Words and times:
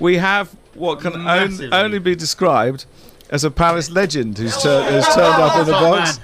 we 0.00 0.16
have 0.18 0.54
what 0.74 1.00
can 1.00 1.14
on, 1.26 1.74
only 1.74 1.98
be 1.98 2.14
described 2.14 2.84
as 3.30 3.44
a 3.44 3.50
Palace 3.50 3.90
legend 3.90 4.38
who's, 4.38 4.56
tur- 4.62 4.84
who's 4.84 5.04
turned 5.14 5.42
up 5.42 5.58
in 5.60 5.66
the 5.66 5.76
Oh, 5.76 5.80
box. 5.96 6.20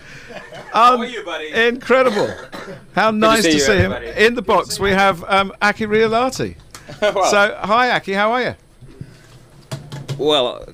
How 0.73 0.95
Um, 0.95 1.01
are 1.03 1.07
you, 1.07 1.25
buddy? 1.25 1.53
incredible. 1.53 2.29
How 2.95 3.11
nice 3.11 3.43
see 3.43 3.51
to 3.51 3.55
you, 3.57 3.61
see 3.63 3.77
him. 3.77 3.93
In 3.93 4.35
the 4.35 4.43
box, 4.43 4.81
we 4.81 4.91
have 4.91 5.23
um, 5.25 5.53
Aki 5.63 5.87
Riihilahti. 5.87 6.57
Well, 7.01 7.25
So, 7.31 7.57
hi, 7.63 7.91
Aki, 7.91 8.13
how 8.13 8.33
are 8.33 8.43
you? 8.43 8.55
well, 10.19 10.65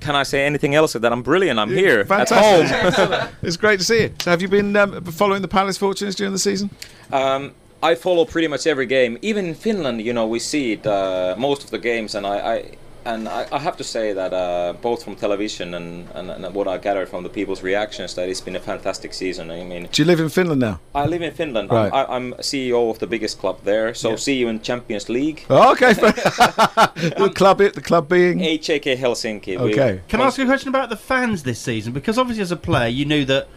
can 0.00 0.14
I 0.14 0.22
say 0.22 0.44
anything 0.46 0.74
else 0.74 0.92
than 0.94 1.02
that? 1.02 1.12
I'm 1.12 1.22
brilliant? 1.22 1.58
I'm 1.58 1.70
here 1.70 2.00
at 2.08 2.30
home. 2.30 3.28
It's 3.42 3.56
great 3.56 3.78
to 3.80 3.84
see 3.84 4.02
you. 4.02 4.14
So, 4.20 4.30
have 4.30 4.42
you 4.42 4.48
been 4.48 4.76
um, 4.76 5.02
following 5.04 5.42
the 5.42 5.48
Palace 5.48 5.76
fortunes 5.76 6.14
during 6.14 6.32
the 6.32 6.38
season? 6.38 6.70
Um, 7.12 7.52
I 7.82 7.94
follow 7.94 8.24
pretty 8.24 8.48
much 8.48 8.66
every 8.66 8.86
game. 8.86 9.18
Even 9.22 9.46
in 9.46 9.54
Finland, 9.54 10.00
you 10.02 10.12
know, 10.12 10.26
we 10.26 10.38
see 10.40 10.72
it 10.72 10.86
uh, 10.86 11.34
most 11.38 11.64
of 11.64 11.70
the 11.70 11.78
games, 11.78 12.14
and 12.14 12.26
I, 12.26 12.36
I 12.54 12.64
and 13.04 13.28
I, 13.28 13.46
I 13.52 13.58
have 13.58 13.76
to 13.76 13.84
say 13.84 14.12
that 14.12 14.32
uh, 14.32 14.74
both 14.82 15.02
from 15.02 15.16
television 15.16 15.74
and, 15.74 16.08
and, 16.14 16.30
and 16.30 16.54
what 16.54 16.68
I 16.68 16.76
gathered 16.76 17.08
from 17.08 17.22
the 17.22 17.28
people's 17.30 17.62
reactions, 17.62 18.14
that 18.14 18.28
it's 18.28 18.40
been 18.40 18.56
a 18.56 18.60
fantastic 18.60 19.14
season. 19.14 19.50
I 19.50 19.64
mean, 19.64 19.88
Do 19.90 20.02
you 20.02 20.06
live 20.06 20.20
in 20.20 20.28
Finland 20.28 20.60
now? 20.60 20.80
I 20.94 21.06
live 21.06 21.22
in 21.22 21.32
Finland. 21.32 21.70
Right. 21.70 21.92
I'm, 21.92 22.10
I, 22.10 22.16
I'm 22.16 22.34
CEO 22.34 22.90
of 22.90 22.98
the 22.98 23.06
biggest 23.06 23.38
club 23.38 23.60
there, 23.64 23.94
so 23.94 24.16
see 24.16 24.34
you 24.34 24.48
in 24.48 24.60
Champions 24.60 25.08
League. 25.08 25.44
Oh, 25.48 25.72
okay. 25.72 25.92
the 25.94 27.32
club, 27.34 27.60
it 27.60 27.74
the 27.74 27.80
club 27.80 28.08
being 28.08 28.40
HJK 28.40 28.96
Helsinki. 28.98 29.58
We- 29.58 29.72
okay. 29.72 30.02
Can 30.08 30.20
I 30.20 30.26
ask 30.26 30.36
you 30.36 30.44
a 30.44 30.46
question 30.46 30.68
about 30.68 30.90
the 30.90 30.96
fans 30.96 31.44
this 31.44 31.60
season? 31.60 31.92
Because 31.92 32.18
obviously, 32.18 32.42
as 32.42 32.52
a 32.52 32.56
player, 32.56 32.88
you 32.88 33.04
knew 33.04 33.24
that 33.24 33.48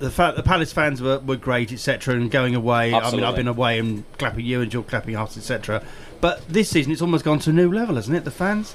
the, 0.00 0.10
fa- 0.10 0.32
the 0.34 0.42
Palace 0.42 0.72
fans 0.72 1.00
were, 1.00 1.20
were 1.20 1.36
great, 1.36 1.72
etc., 1.72 2.14
and 2.14 2.30
going 2.30 2.54
away. 2.54 2.92
I 2.92 3.10
mean, 3.12 3.22
I've 3.22 3.36
been 3.36 3.48
away 3.48 3.78
and 3.78 4.04
clapping 4.18 4.44
you 4.44 4.62
and 4.62 4.72
you're 4.72 4.82
clapping 4.82 5.14
us, 5.14 5.36
etc. 5.36 5.82
But 6.20 6.46
this 6.48 6.68
season, 6.68 6.90
it's 6.90 7.02
almost 7.02 7.24
gone 7.24 7.38
to 7.40 7.50
a 7.50 7.52
new 7.52 7.72
level, 7.72 7.94
hasn't 7.94 8.16
it? 8.16 8.24
The 8.24 8.30
fans. 8.30 8.74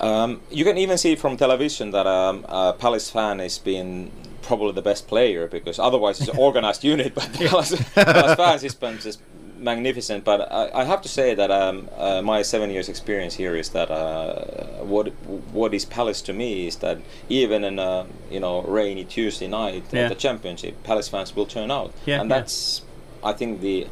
Um, 0.00 0.40
you 0.50 0.64
can 0.64 0.76
even 0.76 0.98
see 0.98 1.16
from 1.16 1.36
television 1.36 1.92
that 1.92 2.06
um, 2.06 2.44
a 2.48 2.72
Palace 2.72 3.10
fan 3.10 3.40
is 3.40 3.58
being 3.58 4.12
probably 4.42 4.72
the 4.72 4.82
best 4.82 5.08
player 5.08 5.48
because 5.48 5.78
otherwise 5.78 6.20
it's 6.20 6.30
an 6.30 6.36
organized 6.38 6.84
unit. 6.84 7.14
But 7.14 7.32
the 7.32 7.46
Palace, 7.46 7.92
Palace 7.94 8.36
fans 8.36 8.64
is 8.64 8.74
been 8.74 8.98
just 8.98 9.20
magnificent. 9.58 10.24
But 10.24 10.50
I, 10.52 10.70
I 10.72 10.84
have 10.84 11.02
to 11.02 11.08
say 11.08 11.34
that 11.34 11.50
um, 11.50 11.88
uh, 11.96 12.22
my 12.22 12.42
seven 12.42 12.70
years 12.70 12.88
experience 12.88 13.34
here 13.34 13.54
is 13.56 13.70
that 13.70 13.90
uh, 13.90 14.44
what 14.84 15.08
what 15.52 15.74
is 15.74 15.84
Palace 15.84 16.22
to 16.22 16.32
me 16.32 16.66
is 16.66 16.76
that 16.76 16.98
even 17.28 17.64
in 17.64 17.78
a 17.78 18.06
you 18.30 18.40
know 18.40 18.62
rainy 18.62 19.04
Tuesday 19.04 19.48
night 19.48 19.84
Yeah. 19.92 20.02
at 20.02 20.08
the 20.08 20.14
championship, 20.14 20.82
Palace 20.84 21.08
fans 21.08 21.34
will 21.34 21.46
turn 21.46 21.70
out, 21.70 21.92
Yeah, 22.06 22.20
and 22.20 22.30
yeah. 22.30 22.36
that's 22.40 22.82
I 23.22 23.32
think 23.32 23.60
the 23.60 23.86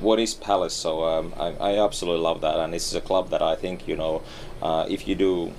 what 0.00 0.18
is 0.20 0.34
Palace. 0.34 0.74
So 0.74 1.04
um, 1.04 1.32
I, 1.38 1.48
I 1.60 1.78
absolutely 1.84 2.22
love 2.22 2.40
that, 2.42 2.56
and 2.56 2.72
this 2.72 2.86
is 2.86 2.94
a 2.94 3.00
club 3.00 3.30
that 3.30 3.42
I 3.42 3.56
think 3.56 3.88
you 3.88 3.96
know 3.96 4.22
uh, 4.62 4.86
if 4.88 5.08
you 5.08 5.14
do 5.14 5.52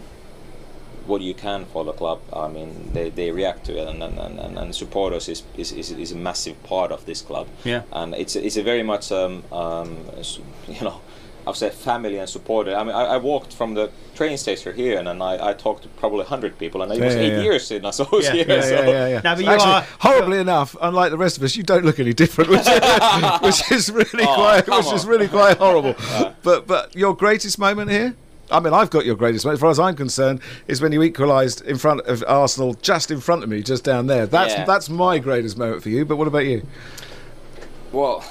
what 1.10 1.22
you 1.22 1.34
can 1.34 1.66
for 1.66 1.84
the 1.84 1.92
club, 1.94 2.20
I 2.32 2.48
mean 2.48 2.70
they, 2.94 3.10
they 3.10 3.32
react 3.32 3.66
to 3.66 3.74
it, 3.80 3.88
and 3.92 4.02
and, 4.04 4.18
and, 4.46 4.58
and 4.60 4.76
supporters 4.76 5.28
is, 5.30 5.44
is, 5.58 5.72
is, 5.72 5.92
is 5.92 6.12
a 6.12 6.16
massive 6.30 6.58
part 6.64 6.92
of 6.92 7.06
this 7.06 7.22
club. 7.22 7.48
Yeah. 7.66 7.82
and 7.92 8.14
it's 8.16 8.36
it's 8.36 8.58
a 8.58 8.64
very 8.64 8.84
much 8.84 9.12
um, 9.12 9.44
um, 9.52 9.98
you 10.68 10.82
know. 10.82 11.02
I've 11.48 11.56
said 11.58 11.74
family 11.74 12.18
and 12.20 12.30
supporter. 12.30 12.76
I 12.76 12.84
mean, 12.84 12.94
I, 12.94 13.16
I 13.16 13.18
walked 13.18 13.54
from 13.54 13.74
the 13.74 13.90
train 14.14 14.38
station 14.38 14.76
here, 14.76 15.00
and, 15.00 15.08
then 15.08 15.20
I, 15.22 15.50
I 15.50 15.54
talked 15.54 15.82
to 15.84 15.90
probably 16.02 16.26
hundred 16.26 16.60
people, 16.60 16.82
and 16.84 16.92
it 16.92 17.00
was 17.04 17.16
Yeah, 17.16 17.22
eight 17.22 17.34
yeah. 17.38 17.42
years 17.42 17.66
since 17.66 18.00
I 18.00 18.06
was 18.12 18.26
Yeah, 18.26 18.34
here. 18.34 18.46
Yeah, 18.48 18.62
so. 18.62 18.70
yeah, 18.70 18.86
yeah, 18.90 19.08
yeah. 19.08 19.22
Now, 19.24 19.36
but 19.36 19.44
you 19.46 19.50
Actually, 19.50 19.72
are- 19.72 19.86
horribly 20.00 20.38
enough, 20.40 20.76
unlike 20.80 21.10
the 21.12 21.18
rest 21.18 21.38
of 21.38 21.44
us, 21.44 21.56
you 21.56 21.64
don't 21.64 21.86
look 21.86 21.98
any 22.00 22.14
different, 22.14 22.50
which, 22.52 22.68
which 23.42 23.72
is 23.72 23.90
really 23.90 24.26
Oh, 24.28 24.36
quite, 24.36 24.66
come 24.66 24.84
which 24.84 24.94
is 24.94 25.08
really 25.08 25.28
quite 25.28 25.58
horrible. 25.58 25.96
But 26.44 26.68
but 26.68 26.96
your 26.96 27.16
greatest 27.16 27.58
moment 27.58 27.90
here. 27.90 28.14
I 28.52 28.60
mean, 28.60 28.74
I've 28.74 28.90
got 28.90 29.06
your 29.06 29.16
greatest 29.16 29.46
moment, 29.46 29.58
as 29.58 29.62
far 29.62 29.70
as 29.70 29.80
I'm 29.80 29.96
concerned, 29.96 30.42
is 30.68 30.82
when 30.82 30.92
you 30.92 31.04
equalised 31.04 31.62
in 31.66 31.78
front 31.78 32.02
of 32.02 32.24
Arsenal, 32.28 32.74
just 32.76 33.12
in 33.12 33.20
front 33.20 33.44
of 33.44 33.50
me, 33.50 33.62
just 33.62 33.84
down 33.84 34.08
there. 34.08 34.26
That's 34.26 34.54
Yeah. 34.54 34.66
that's 34.66 34.90
my 34.90 35.20
greatest 35.20 35.58
moment 35.58 35.84
for 35.84 35.90
you. 35.90 36.06
But 36.06 36.18
what 36.18 36.28
about 36.28 36.46
you? 36.46 36.64
Well, 37.92 38.24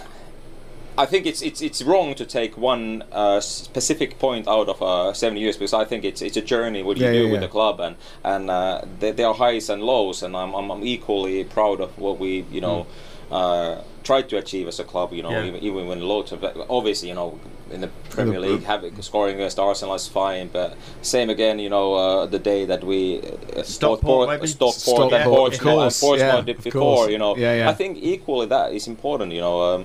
I 0.97 1.07
think 1.07 1.27
it's 1.27 1.43
it's 1.43 1.61
it's 1.63 1.83
wrong 1.83 2.15
to 2.17 2.25
take 2.25 2.57
one 2.57 3.05
uh, 3.13 3.41
specific 3.41 4.19
point 4.19 4.49
out 4.49 4.69
of 4.69 4.83
uh, 4.83 5.13
seven 5.13 5.39
years 5.39 5.57
because 5.57 5.73
I 5.73 5.85
think 5.85 6.05
it's 6.05 6.21
it's 6.23 6.37
a 6.37 6.43
journey 6.43 6.83
what 6.83 6.97
you 6.97 7.05
Yeah, 7.07 7.13
do 7.13 7.19
yeah, 7.19 7.25
with 7.25 7.33
yeah. 7.35 7.41
the 7.41 7.49
club 7.49 7.81
and 7.81 7.97
and 8.25 8.51
uh, 8.51 8.83
there, 8.99 9.13
there 9.13 9.27
are 9.29 9.35
highs 9.35 9.69
and 9.71 9.83
lows 9.83 10.23
and 10.23 10.37
I'm, 10.37 10.55
I'm 10.55 10.71
I'm 10.71 10.85
equally 10.85 11.45
proud 11.45 11.81
of 11.81 11.97
what 11.99 12.19
we 12.19 12.45
you 12.51 12.61
know. 12.61 12.87
Uh, 13.31 13.83
tried 14.09 14.27
to 14.33 14.37
achieve 14.45 14.67
as 14.73 14.79
a 14.85 14.87
club, 14.93 15.09
you 15.17 15.23
know, 15.25 15.33
Yeah. 15.35 15.49
even, 15.49 15.61
even 15.69 15.83
when 15.91 15.99
loads 16.13 16.31
of 16.35 16.39
obviously, 16.79 17.09
you 17.13 17.17
know, 17.21 17.31
in 17.75 17.81
the 17.85 17.91
Premier 18.15 18.39
Yeah, 18.41 18.47
League, 18.47 18.65
having 18.75 18.93
scoring 19.11 19.35
against 19.39 19.59
Arsenal 19.59 19.95
is 20.01 20.07
fine, 20.21 20.47
but 20.59 20.71
same 21.15 21.29
again, 21.37 21.57
you 21.65 21.71
know, 21.75 21.87
uh, 22.03 22.27
the 22.35 22.43
day 22.53 22.61
that 22.73 22.83
we 22.91 22.99
uh, 23.21 23.63
Stockport, 23.63 24.25
maybe? 24.31 24.47
Stockport, 24.47 24.75
Stockport, 24.75 25.13
and 25.13 25.25
Portsmouth, 25.37 25.75
course, 25.75 26.01
Portsmouth 26.07 26.45
yeah, 26.47 26.53
did 26.53 26.59
before, 26.69 26.81
course. 26.95 27.11
you 27.13 27.19
know, 27.23 27.33
Yeah, 27.37 27.55
yeah. 27.61 27.71
I 27.73 27.75
think 27.81 27.93
equally 28.15 28.47
that 28.57 28.67
is 28.79 28.85
important, 28.95 29.29
you 29.37 29.43
know. 29.47 29.57
Um, 29.69 29.83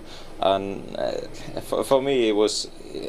and 0.51 0.63
uh, 1.05 1.61
for, 1.67 1.83
for 1.89 1.99
me, 2.07 2.15
it 2.31 2.35
was. 2.43 2.53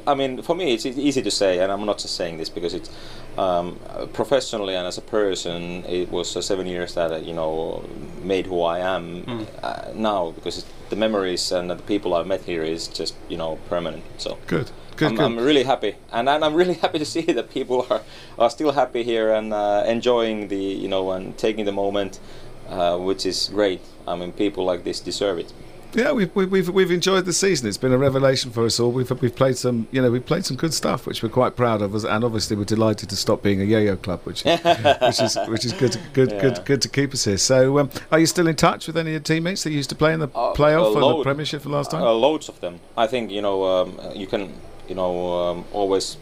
I 0.06 0.14
mean, 0.14 0.42
for 0.42 0.54
me, 0.54 0.74
it's 0.74 0.86
easy 0.86 1.22
to 1.22 1.30
say, 1.30 1.58
and 1.58 1.70
I'm 1.70 1.84
not 1.84 1.98
just 1.98 2.16
saying 2.16 2.38
this 2.38 2.48
because 2.48 2.74
it's 2.74 2.90
um, 3.36 3.78
professionally 4.12 4.74
and 4.74 4.86
as 4.86 4.98
a 4.98 5.02
person, 5.02 5.84
it 5.84 6.10
was 6.10 6.36
uh, 6.36 6.42
seven 6.42 6.66
years 6.66 6.94
that 6.94 7.12
uh, 7.12 7.16
you 7.16 7.32
know 7.32 7.84
made 8.22 8.46
who 8.46 8.62
I 8.62 8.78
am 8.78 9.46
uh, 9.62 9.92
now 9.94 10.30
because 10.30 10.58
it's, 10.58 10.66
the 10.90 10.96
memories 10.96 11.50
and 11.50 11.70
the 11.70 11.76
people 11.76 12.14
I've 12.14 12.26
met 12.26 12.42
here 12.42 12.62
is 12.62 12.88
just 12.88 13.14
you 13.28 13.36
know 13.36 13.58
permanent. 13.68 14.04
So 14.18 14.38
Good, 14.46 14.70
good, 14.96 15.08
I'm, 15.08 15.16
good. 15.16 15.24
I'm 15.24 15.38
really 15.38 15.64
happy, 15.64 15.96
and, 16.12 16.28
and 16.28 16.44
I'm 16.44 16.54
really 16.54 16.74
happy 16.84 16.98
to 16.98 17.04
see 17.04 17.22
that 17.22 17.50
people 17.50 17.86
are, 17.90 18.02
are 18.38 18.50
still 18.50 18.72
happy 18.72 19.02
here 19.02 19.32
and 19.32 19.52
uh, 19.52 19.84
enjoying 19.86 20.48
the 20.48 20.56
you 20.56 20.88
know 20.88 21.10
and 21.12 21.36
taking 21.36 21.64
the 21.64 21.72
moment, 21.72 22.20
uh, 22.68 22.96
which 22.98 23.26
is 23.26 23.50
great. 23.52 23.80
I 24.06 24.16
mean, 24.16 24.32
people 24.32 24.64
like 24.64 24.84
this 24.84 25.00
deserve 25.00 25.38
it. 25.38 25.52
Yeah, 25.94 26.10
we've, 26.10 26.34
we've 26.34 26.68
we've 26.68 26.90
enjoyed 26.90 27.24
the 27.24 27.32
season. 27.32 27.68
It's 27.68 27.76
been 27.78 27.92
a 27.92 27.98
revelation 27.98 28.50
for 28.50 28.64
us 28.64 28.80
all. 28.80 28.90
We've 28.90 29.08
we've 29.22 29.34
played 29.34 29.56
some, 29.56 29.86
you 29.92 30.02
know, 30.02 30.10
we've 30.10 30.26
played 30.26 30.44
some 30.44 30.56
good 30.56 30.74
stuff, 30.74 31.06
which 31.06 31.22
we're 31.22 31.28
quite 31.28 31.54
proud 31.54 31.82
of, 31.82 31.94
Us, 31.94 32.02
and 32.04 32.24
obviously 32.24 32.56
we're 32.56 32.64
delighted 32.64 33.08
to 33.10 33.16
stop 33.16 33.42
being 33.42 33.60
a 33.60 33.64
yo-yo 33.64 33.96
club, 33.96 34.20
which 34.24 34.44
is 34.44 34.60
which 35.00 35.20
is 35.20 35.38
which 35.48 35.64
is 35.64 35.72
good, 35.72 35.92
to, 35.92 36.00
good, 36.12 36.32
Yeah. 36.32 36.40
good, 36.40 36.64
good 36.64 36.82
to 36.82 36.88
keep 36.88 37.12
us 37.14 37.24
here. 37.24 37.36
So, 37.38 37.78
um, 37.78 37.90
are 38.10 38.18
you 38.18 38.26
still 38.26 38.48
in 38.48 38.56
touch 38.56 38.88
with 38.88 38.96
any 38.96 39.10
of 39.10 39.12
your 39.12 39.20
teammates 39.20 39.62
that 39.62 39.70
you 39.70 39.76
used 39.76 39.90
to 39.90 39.96
play 39.96 40.12
in 40.12 40.18
the 40.20 40.28
Uh, 40.34 40.52
playoff 40.54 40.96
or 41.00 41.18
the. 41.18 41.22
Premiership 41.22 41.62
for 41.62 41.68
last 41.68 41.92
time? 41.92 42.02
Uh, 42.02 42.12
loads 42.12 42.48
of 42.48 42.58
them. 42.60 42.80
I 42.96 43.06
think 43.06 43.30
you 43.30 43.40
know 43.42 43.62
um, 43.64 44.00
you 44.16 44.26
can 44.26 44.52
you 44.88 44.96
know 44.96 45.32
um, 45.50 45.64
always. 45.72 46.16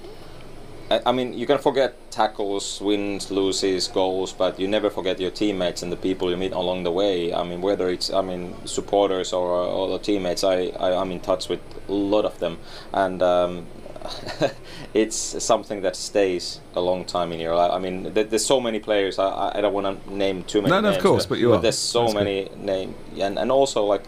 I, 0.91 1.00
I 1.06 1.12
mean, 1.12 1.33
you 1.33 1.47
can 1.47 1.56
forget 1.59 1.97
tackles, 2.12 2.80
wins, 2.80 3.30
loses, 3.30 3.88
goals, 3.88 4.32
but 4.32 4.60
you 4.60 4.68
never 4.68 4.90
forget 4.90 5.18
your 5.18 5.30
teammates 5.30 5.82
and 5.82 5.90
the 5.90 5.96
people 5.96 6.30
you 6.30 6.36
meet 6.36 6.52
along 6.52 6.84
the 6.84 6.92
way. 6.92 7.32
I 7.34 7.42
mean, 7.42 7.60
whether 7.60 7.88
it's 7.88 8.12
I 8.12 8.20
mean 8.22 8.54
supporters 8.66 9.32
or, 9.32 9.48
or 9.50 9.88
the 9.88 9.98
teammates, 9.98 10.44
I, 10.44 10.66
I 10.78 10.94
I'm 11.00 11.10
in 11.10 11.20
touch 11.20 11.48
with 11.48 11.60
a 11.88 11.92
lot 11.92 12.24
of 12.24 12.38
them, 12.38 12.58
and. 12.92 13.22
Um, 13.22 13.66
it's 14.94 15.16
something 15.44 15.82
that 15.82 15.94
stays 15.94 16.60
a 16.74 16.80
long 16.80 17.04
time 17.04 17.30
in 17.30 17.38
your 17.38 17.54
life. 17.54 17.70
I 17.70 17.78
mean, 17.78 18.12
there, 18.14 18.24
there's 18.24 18.44
so 18.44 18.60
many 18.60 18.80
players. 18.80 19.16
I, 19.16 19.52
I- 19.54 19.60
don't 19.60 19.72
want 19.72 20.04
to 20.04 20.12
name 20.12 20.42
too 20.42 20.60
many. 20.60 20.72
No, 20.72 20.80
no, 20.80 20.90
of 20.90 21.00
course, 21.00 21.24
but 21.24 21.38
you 21.38 21.52
are. 21.52 21.60
There's 21.60 21.78
so 21.78 22.00
That's 22.00 22.14
good. 22.14 22.24
many 22.24 22.50
names, 22.56 22.96
and 23.20 23.38
and 23.38 23.52
also 23.52 23.84
like 23.84 24.02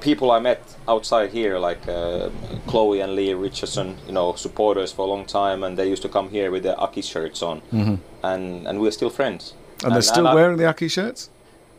people 0.00 0.30
I 0.30 0.40
met 0.40 0.60
outside 0.88 1.30
here, 1.30 1.58
like 1.58 1.86
uh, 1.88 2.30
Chloe 2.66 3.00
and 3.00 3.14
Lee 3.14 3.34
Richardson, 3.34 3.96
you 4.06 4.12
know, 4.12 4.34
supporters 4.34 4.92
for 4.92 5.02
a 5.02 5.08
long 5.10 5.24
time, 5.26 5.62
and 5.64 5.76
they 5.78 5.88
used 5.88 6.02
to 6.02 6.08
come 6.08 6.28
here 6.30 6.50
with 6.50 6.62
their 6.62 6.78
Aki 6.80 7.02
shirts 7.02 7.42
on, 7.42 7.60
Mm-hmm. 7.72 7.94
and 8.22 8.66
and 8.68 8.80
we're 8.80 8.92
still 8.92 9.10
friends. 9.10 9.54
and 9.84 9.92
they're 9.94 10.02
still 10.02 10.26
I, 10.28 10.34
wearing 10.34 10.56
the 10.58 10.66
Aki 10.66 10.88
shirts. 10.88 11.30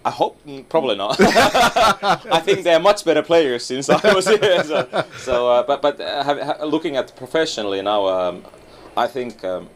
I 0.04 0.10
hope 0.10 0.36
mm, 0.48 0.64
probably 0.70 0.96
not. 0.96 1.16
I 1.20 2.40
think 2.46 2.64
they're 2.64 2.80
much 2.80 3.06
better 3.06 3.22
players 3.24 3.64
since 3.66 3.88
I 3.90 4.14
was 4.14 4.28
here. 4.28 4.64
So, 4.72 5.06
so 5.18 5.36
uh, 5.50 5.64
but 5.64 5.82
but 5.82 6.00
uh, 6.02 6.24
have, 6.24 6.40
ha- 6.42 6.66
looking 6.66 6.96
at 6.98 7.16
professionally 7.16 7.82
now, 7.82 8.08
um, 8.08 8.44
I 8.98 9.08
think. 9.08 9.44
Um, 9.44 9.70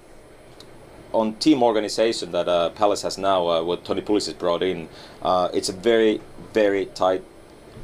on 1.14 1.34
team 1.36 1.64
organization 1.64 2.32
that 2.32 2.48
uh, 2.50 2.70
Palace 2.72 3.02
has 3.03 3.18
now, 3.18 3.48
uh, 3.48 3.64
what 3.64 3.86
Tony 3.86 4.02
Pulis 4.02 4.26
has 4.26 4.34
brought 4.34 4.62
in, 4.62 4.90
uh, 5.22 5.48
it's 5.53 5.70
a 5.70 5.72
very, 5.72 6.20
very 6.53 6.88
tight, 6.88 7.24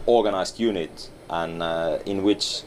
organized 0.06 0.60
unit, 0.60 1.10
and 1.30 1.62
uh, 1.64 2.00
in 2.06 2.24
which 2.24 2.62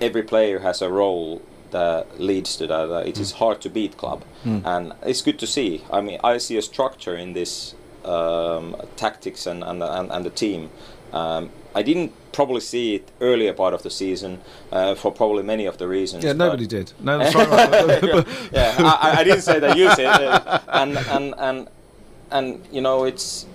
every 0.00 0.22
player 0.22 0.60
has 0.60 0.82
a 0.82 0.88
role 0.90 1.42
that 1.70 2.20
leads 2.20 2.56
to 2.56 2.66
that. 2.66 2.90
Uh, 2.90 3.02
it 3.06 3.18
is 3.18 3.32
hard 3.32 3.60
to 3.62 3.68
beat 3.70 3.96
club, 3.96 4.22
and 4.44 4.92
it's 5.04 5.22
good 5.22 5.38
to 5.40 5.46
see. 5.46 5.82
I 5.90 6.00
mean, 6.00 6.18
I 6.22 6.38
see 6.38 6.56
a 6.56 6.62
structure 6.62 7.16
in 7.16 7.32
this 7.32 7.74
um, 8.04 8.76
tactics 8.96 9.46
and 9.46 9.64
and, 9.64 9.82
and, 9.82 10.10
and 10.10 10.24
the 10.24 10.30
team. 10.30 10.70
Um, 11.12 11.50
I 11.74 11.82
didn't 11.82 12.12
probably 12.32 12.60
see 12.60 12.94
it 12.96 13.10
earlier 13.20 13.52
part 13.52 13.74
of 13.74 13.82
the 13.82 13.90
season 13.90 14.40
uh, 14.72 14.94
for 14.94 15.10
probably 15.12 15.42
many 15.42 15.66
of 15.66 15.76
the 15.78 15.86
reasons. 15.88 16.24
Yeah, 16.24 16.32
nobody 16.34 16.66
did. 16.66 16.92
No, 17.00 17.18
that's 17.30 17.34
right. 17.34 18.26
yeah, 18.52 18.74
I, 18.78 19.16
I- 19.20 19.24
didn't 19.24 19.42
say 19.42 19.58
that 19.60 19.76
you 19.76 19.90
said 19.90 20.20
it. 20.20 20.62
And 20.68 20.96
and 20.98 21.34
and 21.38 21.68
and 22.30 22.64
you 22.72 22.80
know, 22.80 23.04
it's 23.04 23.46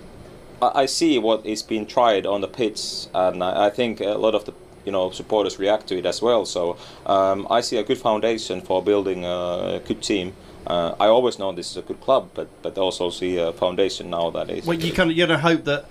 I 0.62 0.86
see 0.86 1.18
what 1.18 1.44
is 1.44 1.62
being 1.62 1.86
tried 1.86 2.26
on 2.26 2.40
the 2.40 2.48
pitch, 2.48 3.06
and 3.14 3.42
I, 3.42 3.66
I 3.66 3.70
think 3.70 4.00
a 4.00 4.18
lot 4.18 4.34
of 4.34 4.44
the 4.44 4.54
you 4.84 4.92
know 4.92 5.10
supporters 5.10 5.58
react 5.58 5.88
to 5.88 5.98
it 5.98 6.06
as 6.06 6.22
well. 6.22 6.44
So 6.44 6.76
um, 7.06 7.46
I 7.50 7.60
see 7.60 7.76
a 7.78 7.82
good 7.82 7.98
foundation 7.98 8.60
for 8.60 8.82
building 8.82 9.24
a 9.24 9.80
good 9.84 10.02
team. 10.02 10.34
Uh, 10.66 10.94
I 11.00 11.06
always 11.08 11.38
know 11.38 11.52
this 11.52 11.70
is 11.70 11.76
a 11.76 11.82
good 11.82 12.00
club, 12.00 12.30
but 12.34 12.48
but 12.62 12.78
also 12.78 13.10
see 13.10 13.38
a 13.38 13.52
foundation 13.52 14.10
now 14.10 14.30
that 14.30 14.50
is. 14.50 14.64
Well, 14.64 14.78
you 14.78 14.92
kind 14.92 15.10
of 15.10 15.16
you 15.16 15.26
know 15.26 15.36
hope 15.36 15.64
that 15.64 15.86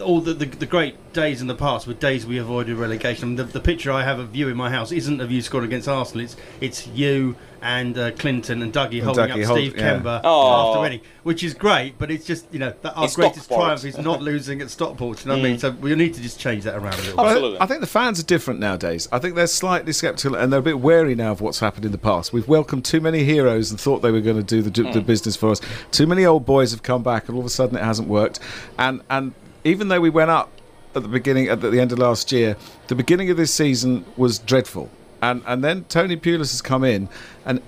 all 0.00 0.20
the, 0.20 0.34
the, 0.34 0.46
the 0.46 0.66
great 0.66 1.12
days 1.12 1.40
in 1.40 1.46
the 1.46 1.54
past 1.54 1.86
were 1.86 1.94
days 1.94 2.26
we 2.26 2.38
avoided 2.38 2.76
relegation. 2.76 3.24
I 3.24 3.26
mean, 3.28 3.36
the, 3.36 3.44
the 3.44 3.60
picture 3.60 3.90
I 3.92 4.02
have 4.04 4.18
of 4.18 4.34
you 4.36 4.48
in 4.48 4.56
my 4.56 4.70
house 4.70 4.92
isn't 4.92 5.20
of 5.20 5.30
you 5.30 5.42
scoring 5.42 5.66
against 5.66 5.88
Arsenal. 5.88 6.24
It's 6.24 6.36
it's 6.60 6.86
you 6.88 7.36
and 7.62 7.96
uh, 7.98 8.10
Clinton 8.12 8.62
and 8.62 8.72
Dougie 8.72 9.00
holding 9.02 9.24
Dougie 9.28 9.40
up 9.42 9.46
hold- 9.46 9.58
Steve 9.58 9.76
yeah. 9.78 9.98
Kember 9.98 10.20
Oh. 10.22 10.68
after 10.68 10.80
winning, 10.82 11.00
which 11.22 11.42
is 11.42 11.54
great. 11.54 11.98
But 11.98 12.10
it's 12.10 12.26
just 12.26 12.46
you 12.52 12.58
know 12.58 12.74
that 12.82 12.94
our 12.94 13.04
It's 13.06 13.16
greatest 13.16 13.46
Stockport. 13.46 13.66
triumph 13.80 13.84
is 13.86 13.98
not 13.98 14.20
losing 14.30 14.60
at 14.60 14.70
Stockport. 14.70 15.24
You 15.24 15.30
know 15.30 15.36
what 15.38 15.46
I 15.46 15.48
mean? 15.48 15.58
So 15.58 15.70
we 15.70 15.94
need 15.94 16.12
to 16.14 16.20
just 16.20 16.38
change 16.38 16.64
that 16.64 16.74
around 16.74 16.94
a 16.94 16.98
little. 16.98 17.16
But 17.16 17.22
bit. 17.22 17.28
I- 17.28 17.30
Absolutely. 17.32 17.60
I 17.60 17.66
think 17.66 17.80
the 17.80 17.86
fans 17.86 18.20
are 18.20 18.24
different 18.24 18.60
nowadays. 18.60 19.08
I 19.10 19.18
think 19.18 19.34
they're 19.34 19.46
slightly 19.46 19.92
sceptical 19.94 20.36
and 20.36 20.52
they're 20.52 20.60
a 20.60 20.62
bit 20.62 20.80
wary 20.80 21.14
now 21.14 21.32
of 21.32 21.40
what's 21.40 21.60
happened 21.60 21.86
in 21.86 21.92
the 21.92 21.98
past. 21.98 22.32
We've 22.32 22.46
welcomed 22.46 22.84
too 22.84 23.00
many 23.00 23.24
heroes 23.24 23.70
and 23.70 23.80
thought 23.80 24.00
they 24.02 24.10
were 24.12 24.20
going 24.20 24.36
to 24.36 24.42
do 24.42 24.60
the, 24.62 24.82
Hmm. 24.82 24.92
the 24.92 25.00
business 25.00 25.34
for 25.34 25.50
us. 25.50 25.60
Too 25.90 26.06
many 26.06 26.24
old 26.26 26.44
boys 26.44 26.70
have 26.72 26.82
come 26.82 27.02
back 27.02 27.26
and 27.28 27.34
all 27.36 27.40
of 27.40 27.46
a 27.46 27.50
sudden 27.50 27.76
it 27.76 27.82
hasn't 27.82 28.06
worked. 28.08 28.38
And 28.78 29.00
and 29.08 29.32
even 29.66 29.88
though 29.88 30.00
we 30.00 30.10
went 30.10 30.30
up 30.30 30.50
at 30.94 31.02
the 31.02 31.08
beginning 31.08 31.48
at 31.48 31.60
the 31.60 31.80
end 31.80 31.92
of 31.92 31.98
last 31.98 32.32
year, 32.32 32.56
the 32.86 32.94
beginning 32.94 33.30
of 33.30 33.36
this 33.36 33.52
season 33.52 34.04
was 34.16 34.38
dreadful. 34.38 34.90
And 35.20 35.42
and 35.46 35.62
then 35.64 35.84
Tony 35.84 36.16
Pulis 36.16 36.50
has 36.52 36.62
come 36.62 36.84
in 36.84 37.08
and 37.44 37.60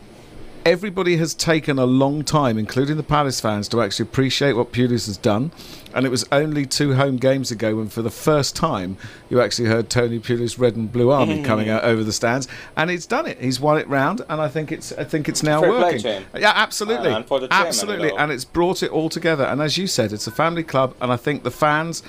everybody 0.65 1.17
has 1.17 1.35
taken 1.35 1.79
a 1.79 1.87
long 1.87 2.25
time, 2.25 2.59
including 2.59 2.97
the 2.97 3.03
Palace 3.03 3.41
fans, 3.41 3.69
to 3.69 3.81
actually 3.83 4.05
appreciate 4.05 4.53
what 4.55 4.73
Pulis 4.73 5.07
has 5.07 5.17
done. 5.17 5.53
And 5.95 6.05
it 6.05 6.11
was 6.11 6.25
only 6.31 6.67
two 6.67 6.95
home 6.95 7.17
games 7.17 7.51
ago 7.51 7.77
when, 7.77 7.89
for 7.89 8.03
the 8.03 8.11
first 8.11 8.55
time, 8.55 8.97
you 9.31 9.41
actually 9.41 9.69
heard 9.69 9.89
Tony 9.91 10.19
Pulis' 10.19 10.59
red 10.59 10.77
and 10.77 10.93
blue 10.93 11.11
army 11.11 11.43
coming 11.43 11.69
out 11.69 11.85
over 11.85 12.05
the 12.05 12.13
stands, 12.13 12.47
and 12.77 12.91
he's 12.91 13.07
done 13.07 13.27
it. 13.27 13.41
He's 13.41 13.59
won 13.59 13.79
it 13.79 13.89
round, 13.89 14.23
and 14.29 14.41
I 14.41 14.49
think 14.49 14.71
it's 14.71 14.93
I 14.93 15.05
think 15.05 15.29
it's 15.29 15.43
now 15.43 15.61
Fair 15.61 15.71
working. 15.71 16.25
Yeah, 16.35 16.53
absolutely, 16.55 17.11
Uh, 17.11 17.17
and 17.17 17.27
for 17.27 17.41
the 17.41 17.49
absolutely, 17.51 18.11
and 18.11 18.31
it's 18.31 18.45
brought 18.45 18.83
it 18.83 18.91
all 18.91 19.09
together. 19.09 19.45
And 19.45 19.61
as 19.61 19.79
you 19.79 19.87
said, 19.87 20.13
it's 20.13 20.27
a 20.27 20.33
family 20.33 20.63
club, 20.63 20.95
and 21.01 21.13
I 21.13 21.17
think 21.17 21.43
the 21.43 21.51
fans. 21.51 22.03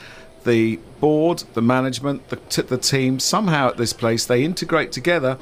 The 0.45 0.77
board, 1.01 1.43
the 1.53 1.61
management, 1.61 2.29
the, 2.29 2.37
t- 2.37 2.61
the 2.61 2.77
team, 2.77 3.19
somehow 3.19 3.67
at 3.67 3.75
this 3.75 3.91
place, 3.91 4.25
they 4.25 4.45
integrate 4.45 4.93
together 4.93 5.37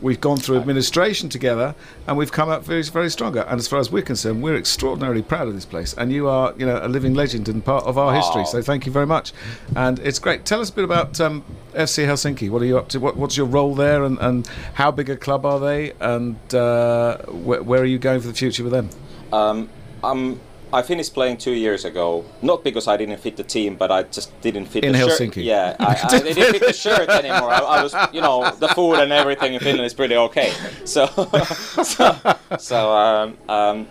we've 0.00 0.20
gone 0.20 0.36
through 0.38 0.58
administration 0.58 1.28
together 1.28 1.74
and 2.06 2.16
we've 2.16 2.32
come 2.32 2.48
out 2.48 2.64
very 2.64 2.82
very 2.82 3.10
stronger. 3.10 3.40
And 3.42 3.58
as 3.58 3.68
far 3.68 3.78
as 3.78 3.90
we're 3.90 4.02
concerned 4.02 4.42
we're 4.42 4.56
extraordinarily 4.56 5.22
proud 5.22 5.48
of 5.48 5.54
this 5.54 5.64
place. 5.64 5.94
And 5.94 6.12
you 6.12 6.28
are 6.28 6.54
you 6.56 6.66
know 6.66 6.80
a 6.82 6.88
living 6.88 7.14
legend 7.14 7.48
and 7.48 7.64
part 7.64 7.84
of 7.84 7.98
our 7.98 8.14
history. 8.14 8.44
So 8.46 8.62
thank 8.62 8.86
you 8.86 8.92
very 8.92 9.06
much. 9.06 9.32
And 9.76 9.98
it's 10.00 10.18
great. 10.18 10.44
Tell 10.44 10.60
us 10.60 10.70
a 10.70 10.72
bit 10.72 10.84
about 10.84 11.20
um, 11.20 11.44
FC 11.74 12.06
Helsinki. 12.06 12.50
What 12.50 12.62
are 12.62 12.66
you 12.66 12.78
up 12.78 12.88
to? 12.90 13.00
What, 13.00 13.16
what's 13.16 13.36
your 13.36 13.46
role 13.46 13.74
there? 13.74 14.04
And, 14.04 14.18
and 14.20 14.46
how 14.74 14.90
big 14.90 15.10
a 15.10 15.16
club 15.16 15.44
are 15.44 15.60
they? 15.60 15.92
And 16.00 16.36
uh, 16.54 17.18
wh- 17.26 17.66
where 17.66 17.80
are 17.80 17.86
you 17.86 17.98
going 17.98 18.20
for 18.20 18.28
the 18.28 18.34
future 18.34 18.64
with 18.64 18.72
them? 18.72 18.90
Um, 19.32 19.68
um, 20.02 20.40
I 20.72 20.82
finished 20.82 21.14
playing 21.14 21.38
two 21.38 21.52
years 21.52 21.84
ago, 21.84 22.24
not 22.42 22.62
because 22.62 22.86
I 22.86 22.96
didn't 22.96 23.18
fit 23.18 23.36
the 23.36 23.42
team, 23.42 23.76
but 23.76 23.90
I 23.90 24.04
just 24.04 24.28
didn't 24.40 24.66
fit 24.66 24.84
In 24.84 24.92
the 24.92 24.98
Helsinki. 24.98 25.34
shirt. 25.34 25.44
Yeah, 25.44 25.76
I, 25.80 25.98
I 26.02 26.18
didn't 26.20 26.34
fit 26.34 26.60
the 26.66 26.72
shirt 26.72 27.08
anymore. 27.08 27.50
I, 27.50 27.58
I 27.58 27.82
was, 27.82 27.94
you 28.12 28.20
know, 28.20 28.50
the 28.58 28.68
food 28.68 28.94
and 29.00 29.12
everything 29.12 29.54
in 29.54 29.60
Finland 29.60 29.86
is 29.86 29.94
pretty 29.94 30.16
okay. 30.16 30.52
So, 30.84 31.06
so, 31.82 32.16
so 32.58 32.92
um, 32.96 33.36
um, 33.48 33.86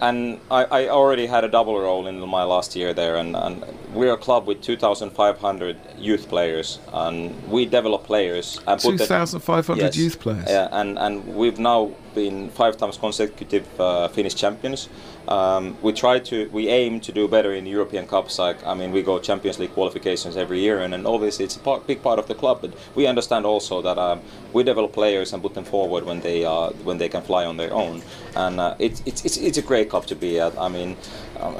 and 0.00 0.40
I, 0.50 0.64
I 0.64 0.88
already 0.88 1.26
had 1.26 1.44
a 1.44 1.48
double 1.48 1.78
role 1.78 2.06
in 2.06 2.18
my 2.28 2.44
last 2.44 2.76
year 2.76 2.92
there, 2.94 3.16
and, 3.16 3.36
and 3.36 3.64
we're 3.96 4.12
a 4.12 4.16
club 4.18 4.46
with 4.46 4.60
2,500 4.60 5.76
youth 5.98 6.28
players, 6.28 6.78
and 6.92 7.32
we 7.48 7.64
develop 7.64 8.04
players 8.04 8.60
and 8.66 8.80
put 8.80 8.98
them- 8.98 9.06
2,500 9.08 9.82
Yes. 9.82 9.96
youth 9.96 10.20
players 10.20 10.44
Yeah, 10.48 10.68
and, 10.70 10.98
and 10.98 11.14
we've 11.34 11.58
now 11.58 11.90
been 12.14 12.50
five 12.50 12.76
times 12.76 12.96
consecutive 12.98 13.66
uh, 13.80 14.08
Finnish 14.08 14.34
champions. 14.34 14.88
Um, 15.28 15.76
we 15.82 15.92
try 15.92 16.18
to, 16.30 16.48
we 16.52 16.68
aim 16.68 17.00
to 17.00 17.12
do 17.12 17.26
better 17.26 17.52
in 17.52 17.66
European 17.66 18.06
Cups. 18.06 18.38
Like, 18.38 18.58
I 18.66 18.74
mean, 18.74 18.92
we 18.92 19.02
go 19.02 19.18
Champions 19.18 19.58
League 19.58 19.72
qualifications 19.74 20.36
every 20.36 20.60
year, 20.60 20.80
and, 20.80 20.94
and 20.94 21.06
obviously 21.06 21.44
it's 21.46 21.56
a 21.56 21.58
part, 21.60 21.86
big 21.86 22.00
part 22.02 22.18
of 22.18 22.26
the 22.28 22.34
club. 22.34 22.58
But 22.60 22.72
we 22.94 23.06
understand 23.06 23.44
also 23.44 23.82
that 23.82 23.98
um, 23.98 24.20
we 24.52 24.62
develop 24.62 24.92
players 24.92 25.32
and 25.32 25.42
put 25.42 25.54
them 25.54 25.64
forward 25.64 26.04
when 26.04 26.20
they 26.20 26.44
uh, 26.44 26.68
when 26.84 26.98
they 26.98 27.08
can 27.08 27.22
fly 27.22 27.44
on 27.44 27.56
their 27.56 27.72
own, 27.72 28.02
and 28.36 28.60
uh, 28.60 28.74
it's, 28.78 29.02
it's 29.04 29.24
it's 29.24 29.36
it's 29.36 29.58
a 29.58 29.62
great 29.62 29.88
club 29.90 30.06
to 30.06 30.14
be 30.14 30.38
at. 30.40 30.56
I 30.58 30.68
mean. 30.68 30.96
Um, 31.40 31.56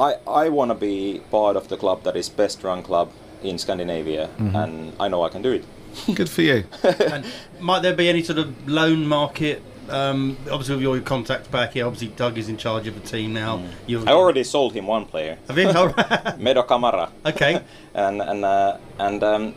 I, 0.00 0.14
I 0.26 0.48
want 0.48 0.70
to 0.70 0.74
be 0.74 1.20
part 1.30 1.56
of 1.56 1.68
the 1.68 1.76
club 1.76 2.02
that 2.04 2.16
is 2.16 2.28
best 2.28 2.62
run 2.62 2.82
club 2.82 3.10
in 3.42 3.58
Scandinavia, 3.58 4.30
and 4.38 4.92
I 4.98 5.08
know 5.08 5.22
I 5.22 5.28
can 5.28 5.42
do 5.42 5.52
it. 5.52 5.64
good 6.14 6.28
for 6.28 6.42
you 6.42 6.64
and 6.82 7.24
might 7.60 7.80
there 7.80 7.94
be 7.94 8.08
any 8.08 8.22
sort 8.22 8.38
of 8.38 8.68
loan 8.68 9.06
market? 9.06 9.62
Um, 9.88 10.38
obviously, 10.50 10.76
with 10.76 10.86
all 10.86 10.96
your 10.96 11.04
contacts 11.04 11.46
back 11.48 11.74
here, 11.74 11.86
obviously 11.86 12.08
Doug 12.08 12.38
is 12.38 12.48
in 12.48 12.56
charge 12.56 12.86
of 12.86 12.94
the 12.94 13.06
team 13.06 13.34
now. 13.34 13.62
You've 13.86 14.08
I 14.08 14.12
already 14.12 14.42
sold 14.42 14.72
him 14.72 14.86
one 14.86 15.04
player, 15.04 15.38
have 15.46 15.58
you? 15.58 15.68
All 15.68 15.88
right. 15.88 16.38
Medo 16.38 16.62
Kamara, 16.62 17.10
okay, 17.26 17.62
and 17.92 18.22
and 18.22 18.44
uh, 18.44 18.78
and 18.98 19.22
um, 19.22 19.54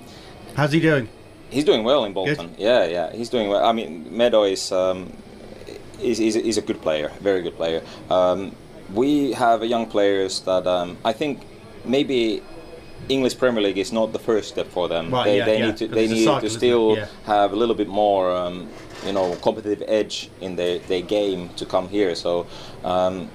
how's 0.55 0.73
he 0.73 0.79
doing? 0.81 1.07
he's 1.49 1.63
doing 1.63 1.83
well 1.83 2.05
in 2.05 2.13
Bolton. 2.13 2.55
Yeah, 2.57 2.85
yeah, 2.85 3.13
he's 3.13 3.29
doing 3.29 3.49
well. 3.49 3.65
I 3.65 3.71
mean, 3.71 4.15
Medo 4.15 4.43
is 4.43 4.71
um, 4.71 5.13
is, 6.01 6.19
is, 6.19 6.35
is 6.35 6.57
a 6.57 6.61
good 6.61 6.81
player, 6.81 7.09
very 7.21 7.41
good 7.41 7.55
player. 7.55 7.81
Um, 8.09 8.55
we 8.93 9.33
have 9.33 9.63
young 9.63 9.85
players 9.85 10.41
that 10.41 10.65
um, 10.67 10.97
I 11.03 11.13
think 11.13 11.41
maybe 11.85 12.41
English 13.09 13.37
Premier 13.37 13.61
League 13.63 13.77
is 13.77 13.91
not 13.91 14.11
the 14.13 14.19
first 14.19 14.49
step 14.49 14.67
for 14.67 14.87
them. 14.87 15.11
Right, 15.13 15.25
they 15.25 15.37
yeah, 15.37 15.45
they 15.45 15.59
yeah, 15.59 15.65
need 15.67 15.77
to 15.77 15.87
they 15.87 16.07
need 16.07 16.23
cycle, 16.25 16.41
to 16.41 16.49
still 16.49 16.97
Yeah. 16.97 17.07
have 17.25 17.53
a 17.53 17.55
little 17.55 17.75
bit 17.75 17.87
more 17.87 18.31
um, 18.31 18.69
you 19.05 19.13
know 19.13 19.35
competitive 19.41 19.83
edge 19.87 20.29
in 20.41 20.55
their, 20.55 20.79
their 20.79 21.01
game 21.01 21.49
to 21.57 21.65
come 21.65 21.87
here. 21.89 22.15
So. 22.15 22.45
Um, 22.83 23.29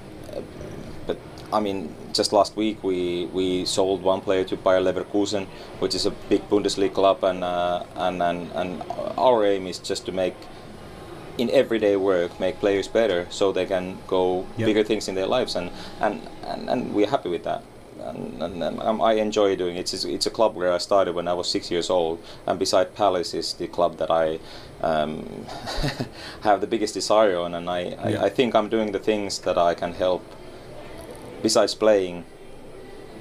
but 1.06 1.18
I 1.52 1.60
mean, 1.60 1.94
just 2.12 2.32
last 2.32 2.56
week 2.56 2.82
we, 2.82 3.26
we 3.26 3.64
sold 3.66 4.02
one 4.02 4.20
player 4.20 4.44
to 4.44 4.56
Bayer 4.56 4.80
Leverkusen, 4.80 5.46
which 5.80 5.94
is 5.94 6.06
a 6.06 6.10
big 6.10 6.48
Bundesliga 6.48 6.94
club, 6.94 7.24
and 7.24 7.44
uh, 7.44 7.84
and, 7.96 8.22
and 8.22 8.50
and 8.52 8.82
our 9.18 9.44
aim 9.44 9.66
is 9.66 9.78
just 9.78 10.06
to 10.06 10.12
make 10.12 10.36
in 11.38 11.50
everyday 11.50 11.96
work 11.96 12.38
make 12.38 12.58
players 12.60 12.88
better 12.88 13.26
so 13.30 13.52
they 13.52 13.66
can 13.66 13.98
go 14.06 14.46
Yep. 14.56 14.66
bigger 14.66 14.84
things 14.84 15.08
in 15.08 15.14
their 15.14 15.26
lives, 15.26 15.56
and 15.56 15.70
and, 16.00 16.20
and, 16.46 16.68
and 16.70 16.94
we're 16.94 17.08
happy 17.10 17.28
with 17.30 17.44
that. 17.44 17.62
And, 18.04 18.42
and, 18.42 18.62
and 18.64 18.80
um, 18.82 19.00
I 19.00 19.12
enjoy 19.12 19.54
doing 19.54 19.76
it. 19.76 19.92
It's, 19.94 20.04
it's 20.04 20.26
a 20.26 20.30
club 20.30 20.56
where 20.56 20.72
I 20.72 20.78
started 20.78 21.14
when 21.14 21.28
I 21.28 21.34
was 21.34 21.48
six 21.48 21.70
years 21.70 21.88
old, 21.88 22.18
and 22.46 22.58
beside 22.58 22.94
Palace 22.96 23.32
is 23.32 23.54
the 23.54 23.68
club 23.68 23.96
that 23.98 24.10
I 24.10 24.40
um, 24.82 25.46
have 26.42 26.60
the 26.60 26.66
biggest 26.66 26.94
desire 26.94 27.38
on, 27.38 27.54
and 27.54 27.70
I, 27.70 27.80
Yeah. 27.80 28.22
I, 28.22 28.24
I 28.26 28.28
think 28.28 28.54
I'm 28.56 28.68
doing 28.68 28.92
the 28.92 28.98
things 28.98 29.38
that 29.40 29.56
I 29.56 29.74
can 29.74 29.92
help 29.94 30.22
besides 31.42 31.74
playing, 31.74 32.24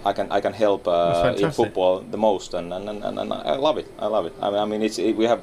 I 0.05 0.13
can 0.13 0.31
I 0.31 0.41
can 0.41 0.53
help 0.53 0.87
uh, 0.87 1.33
in 1.37 1.51
football 1.51 1.99
the 1.99 2.17
most, 2.17 2.53
and, 2.53 2.73
and, 2.73 2.89
and, 2.89 3.19
and 3.19 3.33
I 3.33 3.55
love 3.55 3.77
it. 3.77 3.87
I 3.99 4.07
love 4.07 4.25
it. 4.25 4.33
I 4.41 4.49
mean, 4.49 4.59
I 4.59 4.65
mean 4.65 4.81
it's 4.81 4.97
it, 4.99 5.15
we 5.15 5.25
have 5.25 5.41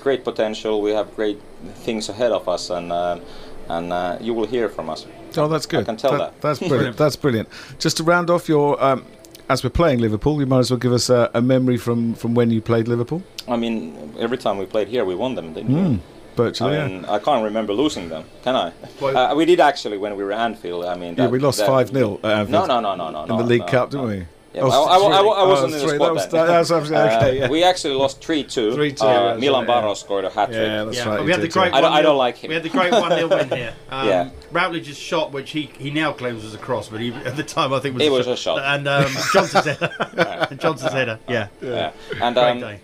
great 0.00 0.24
potential. 0.24 0.80
We 0.82 0.90
have 0.90 1.14
great 1.16 1.38
things 1.84 2.08
ahead 2.08 2.32
of 2.32 2.48
us, 2.48 2.70
and 2.70 2.92
um 2.92 3.20
and 3.68 3.92
uh, 3.92 4.18
you 4.20 4.34
will 4.34 4.46
hear 4.46 4.68
from 4.68 4.90
us. 4.90 5.06
Oh, 5.36 5.46
that's 5.46 5.64
good. 5.66 5.80
I 5.80 5.84
can 5.84 5.96
tell 5.96 6.18
that. 6.18 6.40
That's 6.40 6.58
brilliant. 6.58 6.70
Brilliant. 6.70 6.96
That's 6.96 7.16
brilliant. 7.16 7.48
Just 7.78 7.98
to 7.98 8.02
round 8.02 8.28
off 8.28 8.48
your, 8.48 8.82
um, 8.82 9.04
as 9.48 9.62
we're 9.62 9.70
playing 9.70 10.00
Liverpool, 10.00 10.40
you 10.40 10.46
might 10.46 10.58
as 10.58 10.72
well 10.72 10.78
give 10.80 10.92
us 10.92 11.08
a, 11.08 11.30
a 11.34 11.40
memory 11.40 11.76
from, 11.76 12.14
from 12.14 12.34
when 12.34 12.50
you 12.50 12.60
played 12.60 12.88
Liverpool. 12.88 13.22
I 13.46 13.54
mean, 13.56 14.12
every 14.18 14.38
time 14.38 14.58
we 14.58 14.66
played 14.66 14.88
here, 14.88 15.04
we 15.04 15.14
won 15.14 15.36
them, 15.36 15.52
didn't 15.52 15.70
Mm, 15.72 15.90
we? 15.90 16.00
virtually, 16.34 16.78
I 16.78 16.86
yeah. 16.88 17.12
I 17.12 17.20
can't 17.20 17.44
remember 17.44 17.72
losing 17.72 18.08
them, 18.08 18.24
can 18.42 18.56
I? 18.56 18.72
Well- 19.00 19.16
uh, 19.16 19.36
we 19.36 19.44
did 19.44 19.60
actually 19.60 19.98
when 19.98 20.16
we 20.16 20.24
were 20.24 20.32
at 20.32 20.40
Anfield. 20.40 20.84
I 20.86 20.96
mean, 20.96 21.14
Yeah, 21.16 21.28
we 21.28 21.38
lost 21.38 21.64
5 21.64 21.90
0 21.90 22.18
No, 22.24 22.42
no, 22.66 22.66
no, 22.80 22.96
no, 22.96 23.10
no. 23.12 23.22
in 23.22 23.28
no, 23.28 23.36
the 23.38 23.44
League 23.44 23.60
no, 23.60 23.66
Cup, 23.68 23.92
no. 23.92 24.06
didn't 24.08 24.18
we? 24.20 24.26
Yeah, 24.52 24.62
Oh, 24.64 24.70
I, 24.70 24.96
I, 24.96 25.20
I, 25.20 25.42
I 25.44 25.46
wasn't 25.46 25.62
Oh, 25.62 25.64
in 25.64 25.70
the 25.70 25.78
three. 25.78 25.94
squad 25.94 26.14
That 26.14 26.30
then. 26.32 26.46
that 26.48 26.58
was- 26.58 26.72
okay, 26.72 27.38
yeah. 27.38 27.48
We 27.48 27.62
actually 27.62 27.94
lost 27.94 28.20
3 28.20 28.42
2. 28.42 28.72
3-2, 28.72 29.00
Uh, 29.00 29.24
that's 29.28 29.40
Milan 29.40 29.64
right, 29.66 29.68
yeah. 29.76 29.82
Baroš 29.82 29.96
scored 29.98 30.24
a 30.24 30.30
hat 30.30 30.46
trick. 30.48 30.58
Yeah, 30.58 30.84
that's 30.84 30.96
yeah, 30.96 31.08
right. 31.08 31.24
we 31.24 31.30
had 31.30 31.40
the 31.40 31.46
great. 31.48 31.72
I 31.72 31.80
don't- 31.80 31.92
I 31.92 32.00
1-0 32.00 32.02
don't 32.02 32.16
like 32.18 32.36
him. 32.38 32.48
We 32.48 32.54
had 32.54 32.62
the 32.64 32.68
great 32.68 32.90
one 32.92 33.10
0 33.12 33.28
win 33.28 33.48
here. 33.48 33.74
Um, 33.90 34.08
Yeah. 34.08 34.30
Routledge's 34.50 34.98
shot, 34.98 35.30
which 35.32 35.50
he, 35.52 35.70
he 35.78 35.90
now 35.92 36.12
claims 36.12 36.42
was 36.42 36.52
a 36.54 36.58
cross, 36.58 36.88
but 36.88 37.00
he, 37.00 37.12
at 37.12 37.36
the 37.36 37.44
time 37.44 37.72
I 37.72 37.78
think 37.78 37.94
was 37.94 38.02
It 38.04 38.08
a 38.08 38.12
was 38.12 38.26
shot. 38.26 38.32
a 38.32 38.36
shot. 38.36 38.58
And 38.74 38.88
um, 38.88 39.12
Johnson's 39.32 39.64
header. 39.66 40.46
and 40.50 40.60
Johnson's 40.64 40.92
header. 40.92 41.18
Yeah. 41.28 41.46
Yeah. 41.62 41.92
And 42.20 42.34
Great 42.34 42.44
um, 42.50 42.60
day. 42.60 42.80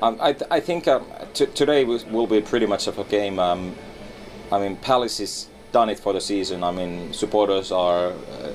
Um, 0.00 0.18
I, 0.20 0.32
th- 0.32 0.50
I 0.50 0.60
think 0.60 0.88
um, 0.88 1.04
t- 1.34 1.46
today 1.46 1.84
was, 1.84 2.04
will 2.06 2.26
be 2.26 2.40
pretty 2.40 2.66
much 2.66 2.86
of 2.86 2.98
a 2.98 3.04
game. 3.04 3.38
Um, 3.38 3.74
I 4.52 4.58
mean, 4.58 4.76
Palace 4.76 5.18
has 5.18 5.48
done 5.72 5.88
it 5.90 5.98
for 5.98 6.12
the 6.12 6.20
season. 6.20 6.62
I 6.64 6.70
mean, 6.70 7.12
supporters 7.12 7.72
are, 7.72 8.08
uh, 8.08 8.52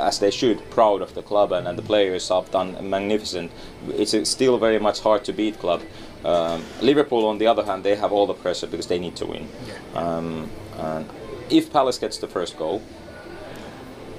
as 0.00 0.18
they 0.18 0.30
should, 0.30 0.68
proud 0.70 1.02
of 1.02 1.14
the 1.14 1.22
club, 1.22 1.52
and, 1.52 1.66
and 1.68 1.76
the 1.78 1.82
players 1.82 2.28
have 2.28 2.50
done 2.50 2.76
magnificent. 2.88 3.50
It's 3.88 4.14
still 4.28 4.58
very 4.58 4.78
much 4.78 5.00
hard 5.00 5.24
to 5.24 5.32
beat 5.32 5.58
club. 5.58 5.82
Um, 6.24 6.62
Liverpool, 6.82 7.26
on 7.26 7.38
the 7.38 7.46
other 7.46 7.64
hand, 7.64 7.82
they 7.84 7.94
have 7.96 8.12
all 8.12 8.26
the 8.26 8.34
pressure 8.34 8.66
because 8.66 8.86
they 8.86 8.98
need 8.98 9.16
to 9.16 9.26
win. 9.26 9.48
Um, 9.94 10.50
and 10.78 11.08
if 11.48 11.72
Palace 11.72 11.98
gets 11.98 12.18
the 12.18 12.28
first 12.28 12.56
goal, 12.58 12.82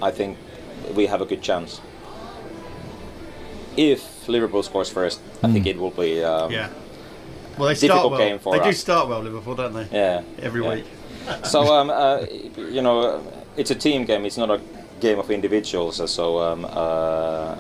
I 0.02 0.12
think 0.12 0.38
we 0.96 1.06
have 1.08 1.22
a 1.22 1.26
good 1.26 1.42
chance. 1.42 1.80
if 3.78 4.28
Liverpool 4.28 4.64
scores 4.64 4.90
first, 4.90 5.22
I 5.44 5.52
think 5.52 5.66
it 5.66 5.78
will 5.78 5.92
be. 5.92 6.22
Um, 6.24 6.52
Yeah. 6.52 6.70
Well, 7.58 7.68
they 7.68 7.74
Difficult 7.76 8.00
start 8.00 8.12
well. 8.12 8.20
game 8.20 8.40
for 8.40 8.58
they 8.58 8.64
do 8.64 8.74
start 8.74 9.08
well, 9.10 9.22
Liverpool, 9.22 9.56
don't 9.56 9.74
they? 9.74 9.88
Yeah. 9.92 10.24
Every 10.42 10.64
yeah. 10.64 10.74
week. 10.76 10.86
so 11.44 11.74
um, 11.78 11.90
uh, 11.90 12.26
you 12.58 12.82
know, 12.82 13.00
uh, 13.02 13.22
it's 13.58 13.72
a 13.72 13.76
team 13.76 14.06
game. 14.06 14.26
It's 14.26 14.38
not 14.38 14.50
a 14.50 14.60
game 15.02 15.20
of 15.20 15.30
individuals. 15.30 16.00
uh, 16.00 16.08
So 16.08 16.40
um, 16.40 16.66
uh, 16.66 17.56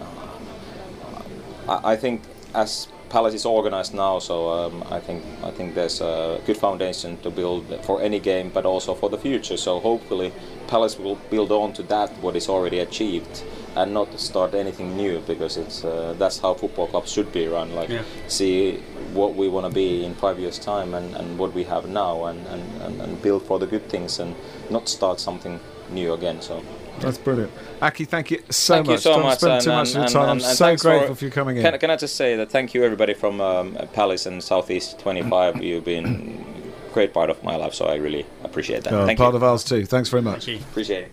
I, 1.68 1.94
I 1.94 1.96
think 1.98 2.22
as 2.54 2.88
Palace 3.10 3.34
is 3.36 3.46
organized 3.46 3.94
now, 3.94 4.20
so 4.20 4.50
um, 4.50 4.84
I 4.90 5.00
think 5.02 5.22
I 5.44 5.52
think 5.52 5.76
there's 5.76 6.00
a 6.02 6.40
good 6.46 6.56
foundation 6.58 7.18
to 7.24 7.30
build 7.30 7.66
for 7.84 8.02
any 8.02 8.20
game, 8.20 8.50
but 8.54 8.66
also 8.66 8.96
for 8.96 9.10
the 9.10 9.18
future. 9.18 9.58
So 9.58 9.80
hopefully, 9.82 10.32
Palace 10.68 10.98
will 10.98 11.18
build 11.30 11.52
on 11.52 11.74
to 11.74 11.84
that 11.84 12.10
what 12.22 12.36
is 12.36 12.48
already 12.48 12.80
achieved, 12.80 13.44
and 13.76 13.94
not 13.94 14.18
start 14.20 14.54
anything 14.54 14.96
new 14.96 15.20
because 15.28 15.58
it's 15.58 15.84
uh, 15.84 16.16
that's 16.20 16.40
how 16.40 16.54
football 16.54 16.88
clubs 16.88 17.12
should 17.12 17.32
be 17.34 17.48
run. 17.48 17.76
Like 17.76 17.90
Yeah. 17.90 18.04
see 18.28 18.80
what 19.14 19.36
we 19.36 19.50
want 19.50 19.66
to 19.66 19.74
be 19.74 20.06
in 20.06 20.16
five 20.16 20.40
years' 20.40 20.60
time 20.60 20.94
and, 20.98 21.14
and 21.16 21.38
what 21.38 21.54
we 21.54 21.66
have 21.66 21.90
now, 21.90 22.26
and, 22.30 22.40
and, 22.48 22.64
and, 22.82 23.02
and 23.02 23.22
build 23.22 23.44
for 23.44 23.60
the 23.60 23.68
good 23.68 23.90
things, 23.90 24.20
and 24.20 24.36
not 24.70 24.88
start 24.88 25.20
something 25.20 25.60
new 25.92 26.14
again. 26.14 26.42
So 26.42 26.64
That's 27.00 27.18
brilliant. 27.18 27.52
Aki, 27.82 28.06
thank 28.06 28.30
you 28.32 28.40
so 28.50 28.76
thank 28.76 28.88
much. 28.88 28.94
you 28.94 28.98
so 29.00 29.14
Don't 29.14 29.24
much. 29.24 29.38
spend 29.40 29.54
and- 29.54 29.64
too 29.64 29.72
much 29.72 29.90
of 29.90 29.94
your 29.96 30.04
and- 30.04 30.14
time. 30.14 30.30
and- 30.38 30.44
I'm 30.46 30.56
so 30.56 30.76
grateful 30.76 31.16
for- 31.16 31.26
you 31.26 31.32
coming 31.32 31.58
in. 31.58 31.64
Can, 31.64 31.78
can 31.80 31.90
I 31.90 31.96
just 31.96 32.16
say 32.16 32.36
that 32.36 32.52
thank 32.52 32.74
you 32.74 32.84
everybody 32.84 33.14
from 33.14 33.42
um, 33.42 33.78
Palace 33.94 34.26
and 34.26 34.44
Southeast 34.44 35.00
25. 35.00 35.64
You've 35.64 35.84
been 35.86 36.44
a 36.90 36.94
great 36.94 37.14
part 37.14 37.30
of 37.30 37.44
my 37.44 37.56
life, 37.56 37.74
so 37.74 37.86
I 37.86 37.96
really 37.96 38.26
appreciate 38.44 38.84
that. 38.84 38.94
Oh, 38.94 39.06
thank 39.06 39.18
part 39.18 39.34
you. 39.34 39.38
of 39.38 39.44
ours 39.44 39.64
too. 39.64 39.86
Thanks 39.86 40.10
very 40.10 40.22
much. 40.22 40.46
Thank. 40.46 40.62
Appreciate 40.62 41.04
it. 41.06 41.12